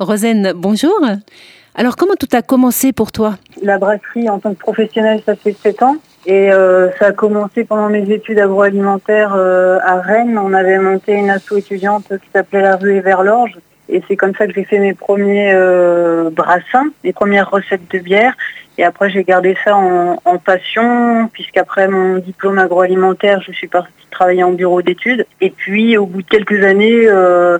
Rosen, 0.00 0.52
bonjour. 0.56 0.98
Alors 1.76 1.94
comment 1.94 2.14
tout 2.18 2.26
a 2.32 2.42
commencé 2.42 2.92
pour 2.92 3.12
toi? 3.12 3.36
La 3.62 3.78
brasserie 3.78 4.28
en 4.28 4.40
tant 4.40 4.52
que 4.52 4.58
professionnelle, 4.58 5.22
ça 5.24 5.36
fait 5.36 5.52
7 5.52 5.84
ans. 5.84 5.98
Et 6.26 6.50
euh, 6.50 6.90
ça 6.98 7.06
a 7.06 7.12
commencé 7.12 7.62
pendant 7.62 7.88
mes 7.88 8.10
études 8.10 8.40
agroalimentaires 8.40 9.32
à 9.32 10.00
Rennes. 10.00 10.36
On 10.38 10.52
avait 10.52 10.80
monté 10.80 11.12
une 11.12 11.30
asso 11.30 11.52
étudiante 11.56 12.08
qui 12.08 12.28
s'appelait 12.32 12.62
la 12.62 12.74
rue 12.74 12.96
Everlorge. 12.96 13.56
Et 13.88 14.02
c'est 14.06 14.16
comme 14.16 14.34
ça 14.34 14.46
que 14.46 14.52
j'ai 14.52 14.64
fait 14.64 14.78
mes 14.78 14.94
premiers 14.94 15.52
euh, 15.54 16.30
brassins, 16.30 16.88
mes 17.04 17.12
premières 17.12 17.50
recettes 17.50 17.90
de 17.90 17.98
bière. 17.98 18.34
Et 18.78 18.84
après, 18.84 19.10
j'ai 19.10 19.24
gardé 19.24 19.56
ça 19.64 19.76
en, 19.76 20.38
passion, 20.38 21.28
puisqu'après 21.32 21.88
mon 21.88 22.18
diplôme 22.18 22.58
agroalimentaire, 22.58 23.42
je 23.42 23.50
suis 23.50 23.66
partie 23.66 23.92
travailler 24.10 24.44
en 24.44 24.52
bureau 24.52 24.82
d'études. 24.82 25.26
Et 25.40 25.50
puis, 25.50 25.98
au 25.98 26.06
bout 26.06 26.22
de 26.22 26.28
quelques 26.28 26.64
années, 26.64 27.08
euh, 27.08 27.58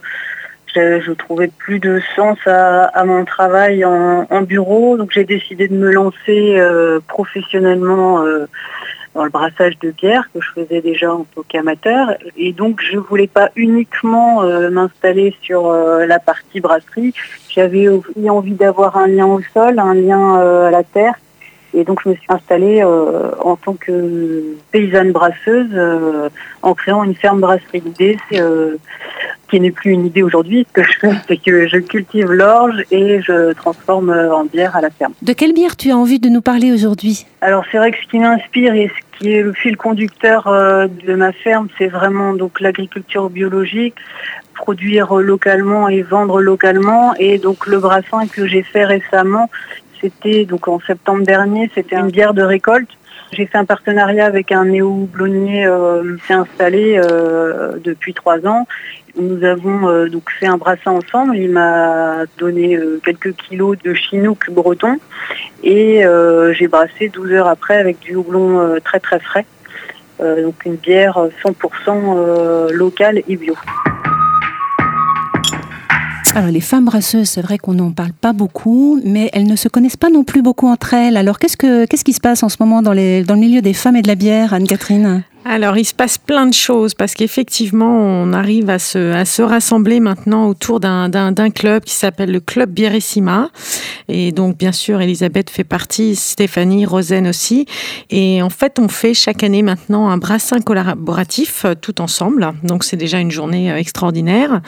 je, 0.75 1.13
trouvais 1.13 1.49
plus 1.49 1.81
de 1.81 2.01
sens 2.15 2.39
à, 2.47 3.05
mon 3.05 3.25
travail 3.25 3.85
en, 3.85 4.43
bureau. 4.43 4.97
Donc, 4.97 5.11
j'ai 5.13 5.25
décidé 5.25 5.67
de 5.67 5.75
me 5.75 5.91
lancer 5.91 6.57
euh, 6.57 7.01
professionnellement 7.09 8.25
dans 9.19 9.25
le 9.25 9.31
brassage 9.31 9.77
de 9.81 9.91
bière 9.91 10.29
que 10.33 10.41
je 10.41 10.49
faisais 10.53 10.81
déjà 10.81 11.13
en 11.13 11.27
tant 11.35 11.43
qu'amateur. 11.49 12.15
Et 12.37 12.53
donc, 12.53 12.81
je 12.81 12.99
voulais 12.99 13.27
pas 13.27 13.51
uniquement 13.57 14.45
euh, 14.45 14.71
m'installer 14.71 15.35
sur 15.43 15.67
euh, 15.67 16.07
la 16.07 16.21
partie 16.21 16.61
brasserie. 16.61 17.13
J'avais 17.51 17.89
aussi 17.89 18.31
envie 18.31 18.53
d'avoir 18.53 18.97
un 18.97 19.09
lien 19.09 19.27
au 19.27 19.41
sol, 19.53 19.81
un 19.81 19.95
lien 19.95 20.39
euh, 20.39 20.69
à 20.69 20.71
la 20.71 20.85
terre. 20.85 21.15
Et 21.75 21.83
donc 21.85 22.01
je 22.03 22.09
me 22.09 22.15
suis 22.15 22.27
installée 22.31 22.83
en 22.83 23.57
tant 23.57 23.75
que 23.75 24.43
paysanne 24.73 25.13
brasseuse 25.13 25.69
en 26.63 26.75
créant 26.75 27.05
une 27.05 27.15
ferme 27.15 27.41
brasserie. 27.41 27.83
L'idée, 27.85 28.17
c'est 28.31 28.41
qui 29.49 29.61
n'est 29.61 29.71
plus 29.71 29.93
une 29.93 30.07
idée 30.07 30.23
aujourd'hui, 30.23 30.67
ce 30.69 30.73
que 30.73 30.83
je 30.83 30.99
fais, 30.99 31.13
c'est 31.27 31.37
que 31.37 31.69
je 31.69 31.79
cultive 31.79 32.31
l'orge 32.31 32.85
et 32.91 33.21
je 33.23 33.53
transforme 33.53 34.11
en 34.11 34.45
bière 34.45 34.77
à 34.77 34.81
la 34.81 34.91
ferme. 34.91 35.13
De 35.23 35.33
quelle 35.33 35.53
bière 35.53 35.77
tu 35.77 35.91
as 35.91 35.97
envie 35.97 36.21
de 36.21 36.29
nous 36.29 36.43
parler 36.43 36.73
aujourd'hui? 36.73 37.27
Alors 37.41 37.65
c'est 37.71 37.79
vrai 37.79 37.91
que 37.91 37.99
ce 38.03 38.09
qui 38.09 38.19
m'inspire 38.19 38.75
et 38.75 38.89
ce 38.89 39.19
qui 39.19 39.33
est 39.33 39.43
le 39.43 39.53
fil 39.53 39.77
conducteur 39.77 40.47
euh, 40.47 40.87
de 41.07 41.15
ma 41.15 41.33
ferme, 41.33 41.69
c'est 41.79 41.89
vraiment 41.89 42.35
donc 42.35 42.61
l'agriculture 42.61 43.31
biologique, 43.31 43.95
produire 44.55 45.15
localement 45.15 45.89
et 45.89 46.03
vendre 46.03 46.41
localement. 46.41 47.15
Et 47.19 47.39
donc 47.39 47.67
le 47.67 47.79
brassin 47.79 48.27
que 48.27 48.47
j'ai 48.47 48.63
fait 48.63 48.85
récemment, 48.85 49.49
c'était 50.01 50.45
donc 50.45 50.69
en 50.69 50.81
septembre 50.81 51.25
dernier, 51.25 51.71
c'était 51.75 51.97
une 51.97 52.11
bière 52.11 52.35
de 52.35 52.43
récolte 52.43 52.91
J'ai 53.33 53.47
fait 53.47 53.59
un 53.59 53.65
partenariat 53.65 54.27
avec 54.27 54.53
un 54.53 54.65
néo-houblonnier 54.65 55.67
euh, 55.67 56.17
qui 56.17 56.27
s'est 56.27 56.35
installé 56.35 56.99
euh, 56.99 57.79
depuis 57.83 58.15
trois 58.15 58.47
ans. 58.47 58.67
Nous 59.17 59.45
avons 59.45 59.89
euh, 59.89 60.09
donc 60.09 60.31
fait 60.31 60.47
un 60.47 60.57
brassin 60.57 60.93
ensemble. 60.93 61.37
Il 61.37 61.51
m'a 61.51 62.25
donné 62.39 62.79
quelques 63.05 63.35
kilos 63.35 63.77
de 63.85 63.93
chinook 63.95 64.51
breton 64.51 64.99
et 65.63 66.03
j'ai 66.53 66.69
brassé 66.69 67.09
12 67.09 67.33
heures 67.33 67.49
après 67.49 67.77
avec 67.77 67.99
du 67.99 68.15
houblon 68.15 68.79
très 68.85 69.01
très 69.01 69.21
frais. 69.21 69.45
Donc 70.21 70.65
une 70.65 70.77
bière 70.77 71.19
100% 71.45 71.55
euh, 71.89 72.71
locale 72.73 73.23
et 73.29 73.37
bio. 73.37 73.55
Alors 76.39 76.53
les 76.53 76.61
femmes 76.61 76.85
brasseuses, 76.85 77.31
c'est 77.31 77.43
vrai 77.43 77.59
qu'on 77.59 77.75
n'en 77.75 77.91
parle 77.91 78.13
pas 78.13 78.33
beaucoup, 78.33 79.01
mais 79.05 79.29
elles 79.33 79.49
ne 79.49 79.57
se 79.57 79.67
connaissent 79.67 79.97
pas 79.97 80.09
non 80.09 80.23
plus 80.23 80.41
beaucoup 80.41 80.69
entre 80.69 80.95
elles. 80.95 81.17
Alors 81.17 81.41
qu'est-ce 81.41 81.57
que 81.57 81.85
qu'est-ce 81.85 82.05
qui 82.05 82.13
se 82.13 82.21
passe 82.21 82.45
en 82.45 82.49
ce 82.49 82.59
moment 82.61 82.81
dans 82.81 82.93
les 82.93 83.25
dans 83.25 83.35
le 83.35 83.41
milieu 83.41 83.61
des 83.61 83.73
femmes 83.73 83.97
et 83.97 84.03
de 84.03 84.07
la 84.07 84.15
bière, 84.15 84.55
Anne-Catherine? 84.55 85.25
Alors, 85.45 85.79
il 85.79 85.85
se 85.85 85.95
passe 85.95 86.19
plein 86.19 86.47
de 86.47 86.53
choses 86.53 86.95
parce 86.95 87.15
qu'effectivement, 87.15 87.97
on 87.97 88.33
arrive 88.33 88.69
à 88.69 88.79
se, 88.79 89.13
à 89.13 89.25
se 89.25 89.41
rassembler 89.41 89.99
maintenant 89.99 90.47
autour 90.47 90.79
d'un, 90.81 91.51
club 91.51 91.85
qui 91.85 91.95
s'appelle 91.95 92.31
le 92.31 92.41
Club 92.41 92.71
Bierissima. 92.71 93.51
Et 94.09 94.33
donc, 94.33 94.59
bien 94.59 94.73
sûr, 94.73 95.01
Elisabeth 95.01 95.49
fait 95.49 95.65
partie, 95.65 96.17
Stéphanie, 96.17 96.85
Rosen 96.85 97.27
aussi. 97.27 97.67
Et 98.11 98.43
en 98.43 98.51
fait, 98.51 98.79
on 98.79 98.89
fait 98.89 99.15
chaque 99.15 99.43
année 99.43 99.63
maintenant 99.63 100.09
un 100.09 100.19
brassin 100.19 100.61
collaboratif 100.61 101.65
euh, 101.65 101.75
tout 101.75 102.01
ensemble. 102.01 102.53
Donc, 102.63 102.85
c'est 102.85 102.97
déjà 102.97 103.19
une 103.19 103.31
journée 103.31 103.71
euh, 103.71 103.77
extraordinaire. 103.77 104.61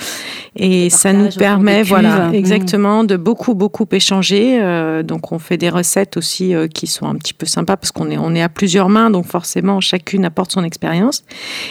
Et 0.56 0.90
ça 0.90 1.12
nous 1.12 1.28
permet, 1.28 1.82
voilà, 1.82 2.28
cuves. 2.30 2.34
exactement, 2.34 3.04
de 3.04 3.16
beaucoup, 3.16 3.54
beaucoup 3.54 3.86
échanger. 3.92 4.58
Euh, 4.60 5.02
donc, 5.02 5.32
on 5.32 5.38
fait 5.38 5.56
des 5.56 5.70
recettes 5.70 6.16
aussi 6.16 6.54
euh, 6.54 6.66
qui 6.66 6.86
sont 6.86 7.06
un 7.06 7.14
petit 7.14 7.34
peu 7.34 7.46
sympas 7.46 7.76
parce 7.76 7.92
qu'on 7.92 8.10
est, 8.10 8.18
on 8.18 8.34
est 8.34 8.42
à 8.42 8.48
plusieurs 8.48 8.88
mains. 8.88 9.10
Donc, 9.10 9.26
forcément, 9.26 9.80
chacune 9.80 10.24
apporte 10.24 10.52
son 10.52 10.64
expérience. 10.70 11.22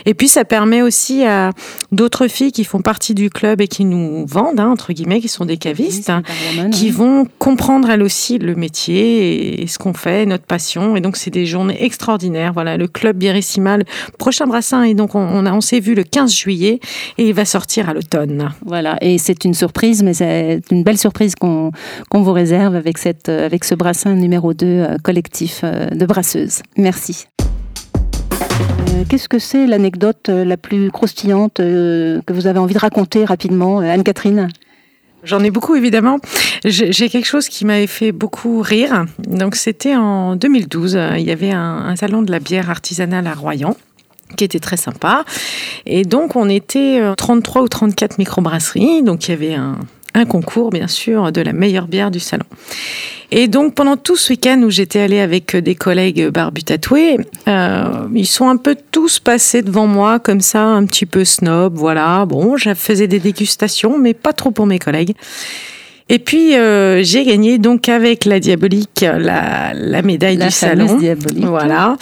Et 0.06 0.14
puis, 0.14 0.28
ça 0.28 0.46
permet 0.46 0.82
aussi 0.82 1.24
à 1.26 1.52
d'autres 1.92 2.28
filles 2.28 2.52
qui 2.52 2.64
font 2.64 2.82
partie 2.82 3.14
du 3.14 3.30
club 3.30 3.62
et 3.62 3.68
qui 3.68 3.86
nous 3.86 4.26
vendent, 4.28 4.60
hein, 4.60 4.70
entre 4.70 4.94
guillemets, 4.94 5.22
qui 5.22 5.28
sont 5.28 5.46
des 5.46 5.58
cavistes, 5.58 6.10
hein, 6.10 6.22
qui 6.72 6.90
vont 6.90 7.26
comprendre 7.38 7.90
elles 7.90 8.04
aussi 8.04 8.38
le 8.38 8.56
métier 8.56 9.62
et 9.62 9.68
ce 9.68 9.78
qu'on 9.78 9.94
fait, 9.94 10.26
notre 10.26 10.46
passion. 10.46 10.96
Et 10.96 11.02
donc, 11.02 11.18
c'est 11.18 11.32
des 11.32 11.46
journées 11.46 11.84
extraordinaires. 11.84 12.54
Voilà, 12.54 12.78
le 12.78 12.88
club 12.88 13.18
Bierissima, 13.18 13.78
le 13.78 13.86
prochain 14.18 14.46
brassin, 14.46 14.84
et 14.84 14.94
donc 14.94 15.16
on, 15.16 15.20
on, 15.20 15.46
on 15.46 15.62
s'est 15.62 15.80
vu 15.80 15.96
le 15.96 16.04
15 16.04 16.34
juillet 16.34 16.80
et 17.18 17.30
il 17.30 17.34
va 17.34 17.46
sortir 17.46 17.90
à 17.90 17.94
l'automne. 17.94 18.52
Voilà, 18.66 18.98
et 19.02 19.18
c'est 19.18 19.46
une 19.46 19.54
surprise, 19.54 20.04
mais 20.04 20.14
c'est 20.14 20.62
une 20.72 20.84
belle 20.84 20.98
surprise 20.98 21.36
qu'on 21.36 21.72
qu'on 22.10 22.22
vous 22.22 22.34
réserve 22.34 22.76
avec, 22.76 22.98
cette, 22.98 23.30
avec 23.30 23.64
ce 23.64 23.76
brassin 23.76 24.16
numéro 24.16 24.54
2 24.54 24.66
euh, 24.66 24.98
collectif 25.04 25.62
euh, 25.64 25.90
de 25.90 26.06
brasseuses. 26.06 26.62
Merci. 26.78 27.28
Qu'est-ce 29.08 29.30
que 29.30 29.40
c'est 29.40 29.66
l'anecdote 29.66 30.30
euh, 30.30 30.44
la 30.44 30.58
plus 30.58 30.92
croustillante 30.92 31.60
euh, 31.60 32.22
que 32.26 32.34
vous 32.34 32.48
avez 32.48 32.60
envie 32.60 32.74
de 32.74 32.80
raconter 32.80 33.26
rapidement, 33.26 33.80
euh, 33.80 33.94
Anne-Catherine? 33.94 34.50
J'en 35.24 35.44
ai 35.44 35.52
beaucoup 35.52 35.76
évidemment. 35.76 36.20
J'ai 36.64 37.10
quelque 37.10 37.26
chose 37.26 37.50
qui 37.50 37.66
m'avait 37.66 37.88
fait 37.88 38.12
beaucoup 38.12 38.62
rire. 38.62 39.06
Donc 39.20 39.56
c'était 39.56 39.96
en 39.96 40.36
2012. 40.36 40.98
Il 41.18 41.26
y 41.26 41.32
avait 41.32 41.52
un, 41.52 41.60
un 41.88 41.96
salon 41.96 42.22
de 42.22 42.32
la 42.32 42.40
bière 42.40 42.70
artisanale 42.70 43.28
à 43.28 43.34
Royan 43.34 43.76
qui 44.36 44.44
était 44.44 44.60
très 44.60 44.78
sympa. 44.78 45.24
Et 45.86 46.04
donc 46.04 46.36
on 46.36 46.50
était 46.50 47.00
euh, 47.02 47.16
33 47.16 47.64
ou 47.64 47.68
34 47.68 48.18
microbrasseries. 48.18 49.04
Donc 49.04 49.28
il 49.28 49.32
y 49.32 49.34
avait 49.34 49.56
un, 49.56 49.78
un 50.14 50.26
concours 50.26 50.70
bien 50.72 50.88
sûr 50.88 51.32
de 51.32 51.42
la 51.42 51.54
meilleure 51.54 51.88
bière 51.88 52.12
du 52.12 52.20
salon. 52.20 52.46
Et 53.32 53.48
donc 53.48 53.76
pendant 53.76 53.96
tout 53.96 54.16
ce 54.16 54.34
week-end 54.34 54.60
où 54.64 54.72
j'étais 54.72 55.00
allée 55.00 55.20
avec 55.20 55.56
des 55.56 55.76
collègues 55.76 56.30
barbus 56.30 56.64
tatoués, 56.64 57.18
euh, 57.48 57.84
ils 58.16 58.26
sont 58.26 58.50
un 58.50 58.58
peu 58.58 58.76
tous 58.92 59.20
passés 59.20 59.62
devant 59.62 59.86
moi 59.86 60.20
comme 60.20 60.42
ça, 60.42 60.64
un 60.64 60.86
petit 60.86 61.06
peu 61.06 61.24
snob, 61.26 61.76
voilà. 61.76 62.26
Bon, 62.26 62.58
je 62.58 62.74
faisais 62.74 63.08
des 63.08 63.20
dégustations, 63.20 64.00
mais 64.00 64.16
pas 64.16 64.34
trop 64.34 64.50
pour 64.50 64.66
mes 64.66 64.80
collègues. 64.80 65.14
Et 66.12 66.18
puis 66.18 66.56
euh, 66.56 67.04
j'ai 67.04 67.24
gagné 67.24 67.60
donc 67.60 67.88
avec 67.88 68.26
la 68.26 68.40
diabolique 68.40 69.02
la, 69.02 69.74
la 69.76 70.02
médaille 70.02 70.38
La 70.38 70.48
du 70.48 70.52
salon. 70.52 70.98
diabolique. 70.98 71.46
Voilà. 71.46 71.98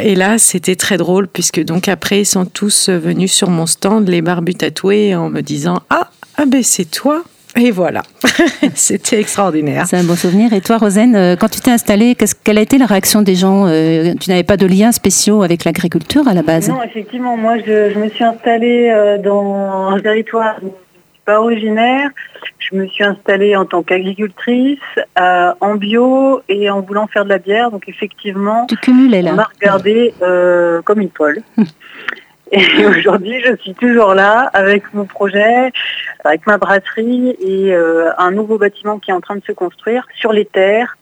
Et 0.00 0.14
là 0.14 0.38
c'était 0.38 0.74
très 0.74 0.96
drôle 0.96 1.28
puisque 1.28 1.62
donc 1.62 1.86
après 1.86 2.22
ils 2.22 2.26
sont 2.26 2.46
tous 2.46 2.88
venus 2.88 3.30
sur 3.30 3.50
mon 3.50 3.66
stand 3.66 4.08
les 4.08 4.22
barbus 4.22 4.54
tatoués 4.54 5.14
en 5.14 5.28
me 5.28 5.42
disant 5.42 5.82
ah 5.90 6.08
ah 6.38 6.46
ben 6.46 6.62
c'est 6.62 6.90
toi. 6.90 7.22
Et 7.56 7.70
voilà, 7.70 8.00
c'était 8.74 9.20
extraordinaire. 9.20 9.86
C'est 9.86 9.98
un 9.98 10.04
bon 10.04 10.16
souvenir. 10.16 10.52
Et 10.54 10.62
toi, 10.62 10.78
Rosane, 10.78 11.14
euh, 11.14 11.36
quand 11.36 11.48
tu 11.50 11.60
t'es 11.60 11.70
installée, 11.70 12.16
quelle 12.44 12.56
a 12.56 12.62
été 12.62 12.78
la 12.78 12.86
réaction 12.86 13.20
des 13.20 13.34
gens 13.34 13.66
Euh, 13.66 14.14
Tu 14.20 14.30
n'avais 14.30 14.42
pas 14.42 14.56
de 14.56 14.66
liens 14.66 14.90
spéciaux 14.92 15.42
avec 15.42 15.64
l'agriculture 15.64 16.26
à 16.28 16.32
la 16.34 16.42
base? 16.42 16.68
Non, 16.70 16.82
effectivement, 16.82 17.36
moi 17.36 17.58
je, 17.58 17.90
je 17.92 17.98
me 17.98 18.08
suis 18.08 18.24
installée 18.24 18.90
euh, 18.90 19.18
dans 19.18 19.90
un 19.90 20.00
territoire 20.00 20.56
où 20.62 20.66
je 20.66 20.70
suis 20.70 21.22
pas 21.26 21.40
originaire. 21.42 22.08
Je 22.58 22.74
me 22.76 22.86
suis 22.86 23.04
installée 23.04 23.54
en 23.54 23.66
tant 23.66 23.82
qu'agricultrice, 23.82 24.78
euh, 25.20 25.52
en 25.60 25.74
bio 25.74 26.40
et 26.48 26.70
en 26.70 26.80
voulant 26.80 27.06
faire 27.06 27.24
de 27.24 27.28
la 27.30 27.38
bière. 27.38 27.70
Donc 27.70 27.86
effectivement, 27.86 28.64
Tu 28.66 28.76
cumulais 28.76 29.20
on 29.26 29.32
m'a 29.34 29.42
là. 29.42 29.48
regardé 29.60 30.14
euh, 30.22 30.80
comme 30.82 31.00
une 31.02 31.10
folle. 31.14 31.42
Et 32.52 32.86
aujourd'hui, 32.86 33.40
je 33.40 33.56
suis 33.56 33.74
toujours 33.74 34.14
là 34.14 34.50
avec 34.52 34.92
mon 34.92 35.06
projet, 35.06 35.72
avec 36.24 36.46
ma 36.46 36.58
brasserie 36.58 37.36
et 37.40 37.74
euh, 37.74 38.10
un 38.18 38.30
nouveau 38.30 38.58
bâtiment 38.58 38.98
qui 38.98 39.10
est 39.10 39.14
en 39.14 39.20
train 39.20 39.36
de 39.36 39.44
se 39.44 39.52
construire 39.52 40.06
sur 40.14 40.32
les 40.32 40.44
terres. 40.44 40.98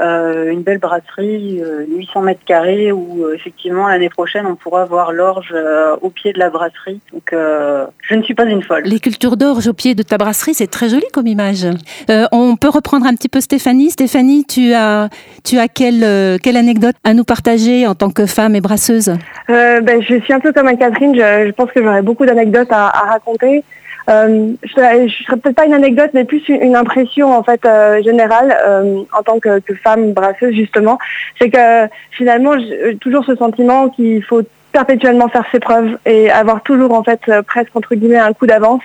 Euh, 0.00 0.52
une 0.52 0.62
belle 0.62 0.78
brasserie, 0.78 1.60
euh, 1.60 1.84
800 1.88 2.22
mètres 2.22 2.44
carrés, 2.46 2.92
où 2.92 3.24
euh, 3.24 3.34
effectivement 3.34 3.88
l'année 3.88 4.08
prochaine 4.08 4.46
on 4.46 4.54
pourra 4.54 4.84
voir 4.84 5.12
l'orge 5.12 5.52
euh, 5.52 5.96
au 6.02 6.10
pied 6.10 6.32
de 6.32 6.38
la 6.38 6.50
brasserie. 6.50 7.00
Donc 7.12 7.32
euh, 7.32 7.84
je 8.02 8.14
ne 8.14 8.22
suis 8.22 8.34
pas 8.34 8.44
une 8.44 8.62
folle. 8.62 8.84
Les 8.84 9.00
cultures 9.00 9.36
d'orge 9.36 9.66
au 9.66 9.72
pied 9.72 9.96
de 9.96 10.04
ta 10.04 10.16
brasserie, 10.16 10.54
c'est 10.54 10.68
très 10.68 10.88
joli 10.88 11.04
comme 11.12 11.26
image. 11.26 11.66
Euh, 12.10 12.26
on 12.30 12.54
peut 12.54 12.68
reprendre 12.68 13.06
un 13.06 13.14
petit 13.14 13.28
peu 13.28 13.40
Stéphanie. 13.40 13.90
Stéphanie, 13.90 14.44
tu 14.44 14.72
as, 14.72 15.08
tu 15.42 15.58
as 15.58 15.66
quelle, 15.66 16.04
euh, 16.04 16.38
quelle 16.40 16.56
anecdote 16.56 16.94
à 17.02 17.12
nous 17.12 17.24
partager 17.24 17.84
en 17.88 17.96
tant 17.96 18.10
que 18.10 18.26
femme 18.26 18.54
et 18.54 18.60
brasseuse? 18.60 19.16
Euh, 19.50 19.80
ben, 19.80 20.00
je 20.00 20.20
suis 20.20 20.32
un 20.32 20.38
peu 20.40 20.52
comme 20.52 20.68
Anne-Catherine, 20.68 21.16
je, 21.16 21.46
je 21.48 21.50
pense 21.50 21.72
que 21.72 21.82
j'aurais 21.82 22.02
beaucoup 22.02 22.24
d'anecdotes 22.24 22.70
à, 22.70 22.86
à 22.86 23.10
raconter. 23.12 23.64
Euh, 24.08 24.52
je 24.62 24.72
serais, 24.72 25.36
peut-être 25.36 25.56
pas 25.56 25.66
une 25.66 25.74
anecdote, 25.74 26.10
mais 26.14 26.24
plus 26.24 26.48
une, 26.48 26.76
impression 26.76 27.36
en 27.36 27.42
fait 27.42 27.64
euh, 27.66 28.02
générale 28.02 28.56
euh, 28.64 29.02
en 29.12 29.22
tant 29.22 29.38
que, 29.38 29.60
femme 29.82 30.12
brasseuse 30.12 30.54
justement. 30.54 30.98
C'est 31.38 31.50
que 31.50 31.88
finalement, 32.12 32.58
j'ai 32.58 32.96
toujours 32.96 33.24
ce 33.24 33.36
sentiment 33.36 33.88
qu'il 33.90 34.22
faut 34.24 34.42
perpétuellement 34.72 35.28
faire 35.28 35.44
ses 35.52 35.60
preuves 35.60 35.98
et 36.06 36.30
avoir 36.30 36.62
toujours 36.62 36.92
en 36.94 37.02
fait 37.02 37.20
euh, 37.28 37.42
presque 37.42 37.74
entre 37.74 37.94
guillemets 37.94 38.18
un 38.18 38.32
coup 38.32 38.46
d'avance 38.46 38.82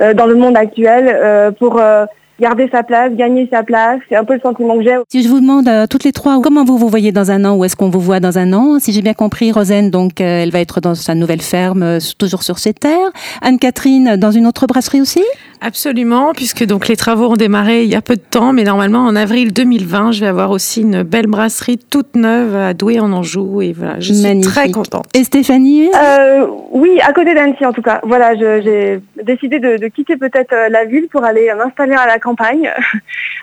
euh, 0.00 0.14
dans 0.14 0.26
le 0.26 0.34
monde 0.34 0.56
actuel 0.56 1.08
euh, 1.08 1.50
pour 1.50 1.78
euh, 1.78 2.06
garder 2.40 2.68
sa 2.70 2.82
place, 2.82 3.12
gagner 3.14 3.48
sa 3.52 3.62
place. 3.62 4.00
C'est 4.08 4.16
un 4.16 4.24
peu 4.24 4.34
le 4.34 4.40
sentiment 4.40 4.76
que 4.76 4.82
j'ai. 4.84 4.96
Si 5.08 5.22
je 5.22 5.28
vous 5.28 5.40
demande 5.40 5.68
euh, 5.68 5.86
toutes 5.88 6.04
les 6.04 6.12
trois, 6.12 6.40
comment 6.42 6.64
vous 6.64 6.78
vous 6.78 6.88
voyez 6.88 7.12
dans 7.12 7.30
un 7.30 7.44
an? 7.44 7.56
Où 7.56 7.64
est-ce 7.64 7.76
qu'on 7.76 7.90
vous 7.90 8.00
voit 8.00 8.20
dans 8.20 8.38
un 8.38 8.52
an? 8.52 8.78
Si 8.78 8.92
j'ai 8.92 9.02
bien 9.02 9.14
compris, 9.14 9.52
Rosane, 9.52 9.90
donc 9.90 10.20
euh, 10.20 10.42
elle 10.42 10.50
va 10.50 10.60
être 10.60 10.80
dans 10.80 10.94
sa 10.94 11.14
nouvelle 11.14 11.40
ferme, 11.42 11.82
euh, 11.82 11.98
toujours 12.18 12.42
sur 12.42 12.58
ses 12.58 12.74
terres. 12.74 13.10
Anne-Catherine, 13.42 14.16
dans 14.16 14.30
une 14.30 14.46
autre 14.46 14.66
brasserie 14.66 15.00
aussi? 15.00 15.22
Absolument, 15.60 16.32
puisque 16.34 16.64
donc 16.64 16.86
les 16.86 16.94
travaux 16.94 17.32
ont 17.32 17.36
démarré 17.36 17.82
il 17.82 17.90
y 17.90 17.96
a 17.96 18.00
peu 18.02 18.14
de 18.14 18.20
temps, 18.20 18.52
mais 18.52 18.62
normalement 18.62 19.00
en 19.00 19.16
avril 19.16 19.52
2020, 19.52 20.12
je 20.12 20.20
vais 20.20 20.28
avoir 20.28 20.52
aussi 20.52 20.82
une 20.82 21.02
belle 21.02 21.26
brasserie 21.26 21.78
toute 21.78 22.14
neuve 22.14 22.54
à 22.54 22.74
Douai 22.74 23.00
en 23.00 23.12
Anjou, 23.12 23.60
et 23.60 23.72
voilà, 23.72 23.98
je 23.98 24.12
suis 24.12 24.22
Magnifique. 24.22 24.52
très 24.52 24.70
contente. 24.70 25.06
Et 25.14 25.24
Stéphanie? 25.24 25.88
Euh, 25.96 26.46
oui, 26.70 27.00
à 27.04 27.12
côté 27.12 27.34
d'Annecy 27.34 27.66
en 27.66 27.72
tout 27.72 27.82
cas. 27.82 28.00
Voilà, 28.04 28.36
j'ai 28.36 29.00
décidé 29.24 29.58
de, 29.58 29.78
de 29.78 29.88
quitter 29.88 30.16
peut-être 30.16 30.54
la 30.70 30.84
ville 30.84 31.08
pour 31.10 31.24
aller 31.24 31.50
m'installer 31.58 31.94
à 31.94 32.06
la 32.06 32.20
campagne, 32.20 32.27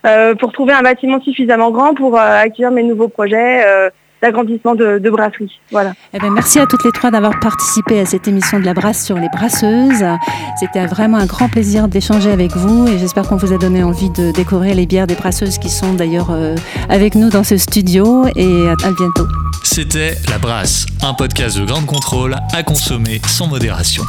euh, 0.06 0.36
pour 0.36 0.52
trouver 0.52 0.74
un 0.74 0.82
bâtiment 0.82 1.22
suffisamment 1.22 1.72
grand 1.72 1.94
pour 1.94 2.18
euh, 2.18 2.42
accueillir 2.44 2.72
mes 2.72 2.84
nouveaux 2.84 3.08
projets 3.08 3.66
euh, 3.66 3.90
d'agrandissement 4.22 4.76
de, 4.76 4.98
de 4.98 5.10
brasserie. 5.10 5.60
Voilà. 5.72 5.94
Eh 6.14 6.20
ben, 6.20 6.32
merci 6.32 6.60
à 6.60 6.66
toutes 6.66 6.84
les 6.84 6.92
trois 6.92 7.12
d'avoir 7.12 7.40
participé 7.40 8.00
à 8.00 8.06
cette 8.06 8.28
émission 8.28 8.60
de 8.60 8.66
la 8.66 8.74
brasse 8.74 9.06
sur 9.06 9.18
les 9.18 9.30
brasseuses. 9.30 10.06
C'était 10.60 10.86
vraiment 10.88 11.18
un 11.18 11.26
grand 11.26 11.50
plaisir 11.50 11.88
d'échanger 11.88 12.32
avec 12.32 12.56
vous 12.56 12.88
et 12.88 12.98
j'espère 12.98 13.28
qu'on 13.28 13.36
vous 13.36 13.54
a 13.54 13.58
donné 13.58 13.84
envie 13.84 14.10
de 14.12 14.32
découvrir 14.32 14.74
les 14.76 14.86
bières 14.86 15.08
des 15.08 15.16
brasseuses 15.16 15.58
qui 15.58 15.70
sont 15.70 15.94
d'ailleurs 15.94 16.32
euh, 16.32 16.56
avec 16.90 17.16
nous 17.16 17.30
dans 17.30 17.44
ce 17.44 17.58
studio 17.58 18.26
et 18.36 18.68
à, 18.68 18.72
à 18.72 18.92
bientôt. 18.92 19.28
C'était 19.64 20.16
La 20.30 20.38
Brasse, 20.38 20.86
un 21.04 21.14
podcast 21.14 21.60
de 21.60 21.66
grande 21.66 21.86
contrôle 21.86 22.36
à 22.54 22.64
consommer 22.64 23.20
sans 23.28 23.48
modération. 23.48 24.04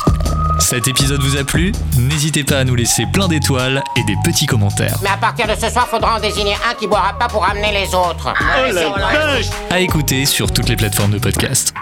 Cet 0.69 0.89
épisode 0.89 1.23
vous 1.23 1.37
a 1.37 1.45
plu 1.45 1.71
N'hésitez 1.97 2.43
pas 2.43 2.59
à 2.59 2.65
nous 2.65 2.75
laisser 2.75 3.07
plein 3.13 3.29
d'étoiles 3.29 3.85
et 3.97 4.03
des 4.03 4.17
petits 4.25 4.47
commentaires. 4.47 4.99
Mais 5.01 5.11
à 5.11 5.17
partir 5.17 5.47
de 5.47 5.55
ce 5.55 5.71
soir, 5.71 5.87
faudra 5.87 6.17
en 6.17 6.21
désigner 6.21 6.57
un 6.69 6.75
qui 6.75 6.89
boira 6.89 7.17
pas 7.17 7.29
pour 7.29 7.49
amener 7.49 7.71
les 7.71 7.95
autres. 7.95 8.35
À 9.71 9.79
écouter 9.79 10.27
sur 10.27 10.53
toutes 10.53 10.69
les 10.69 10.75
plateformes 10.75 11.13
de 11.13 11.19
podcast. 11.21 11.73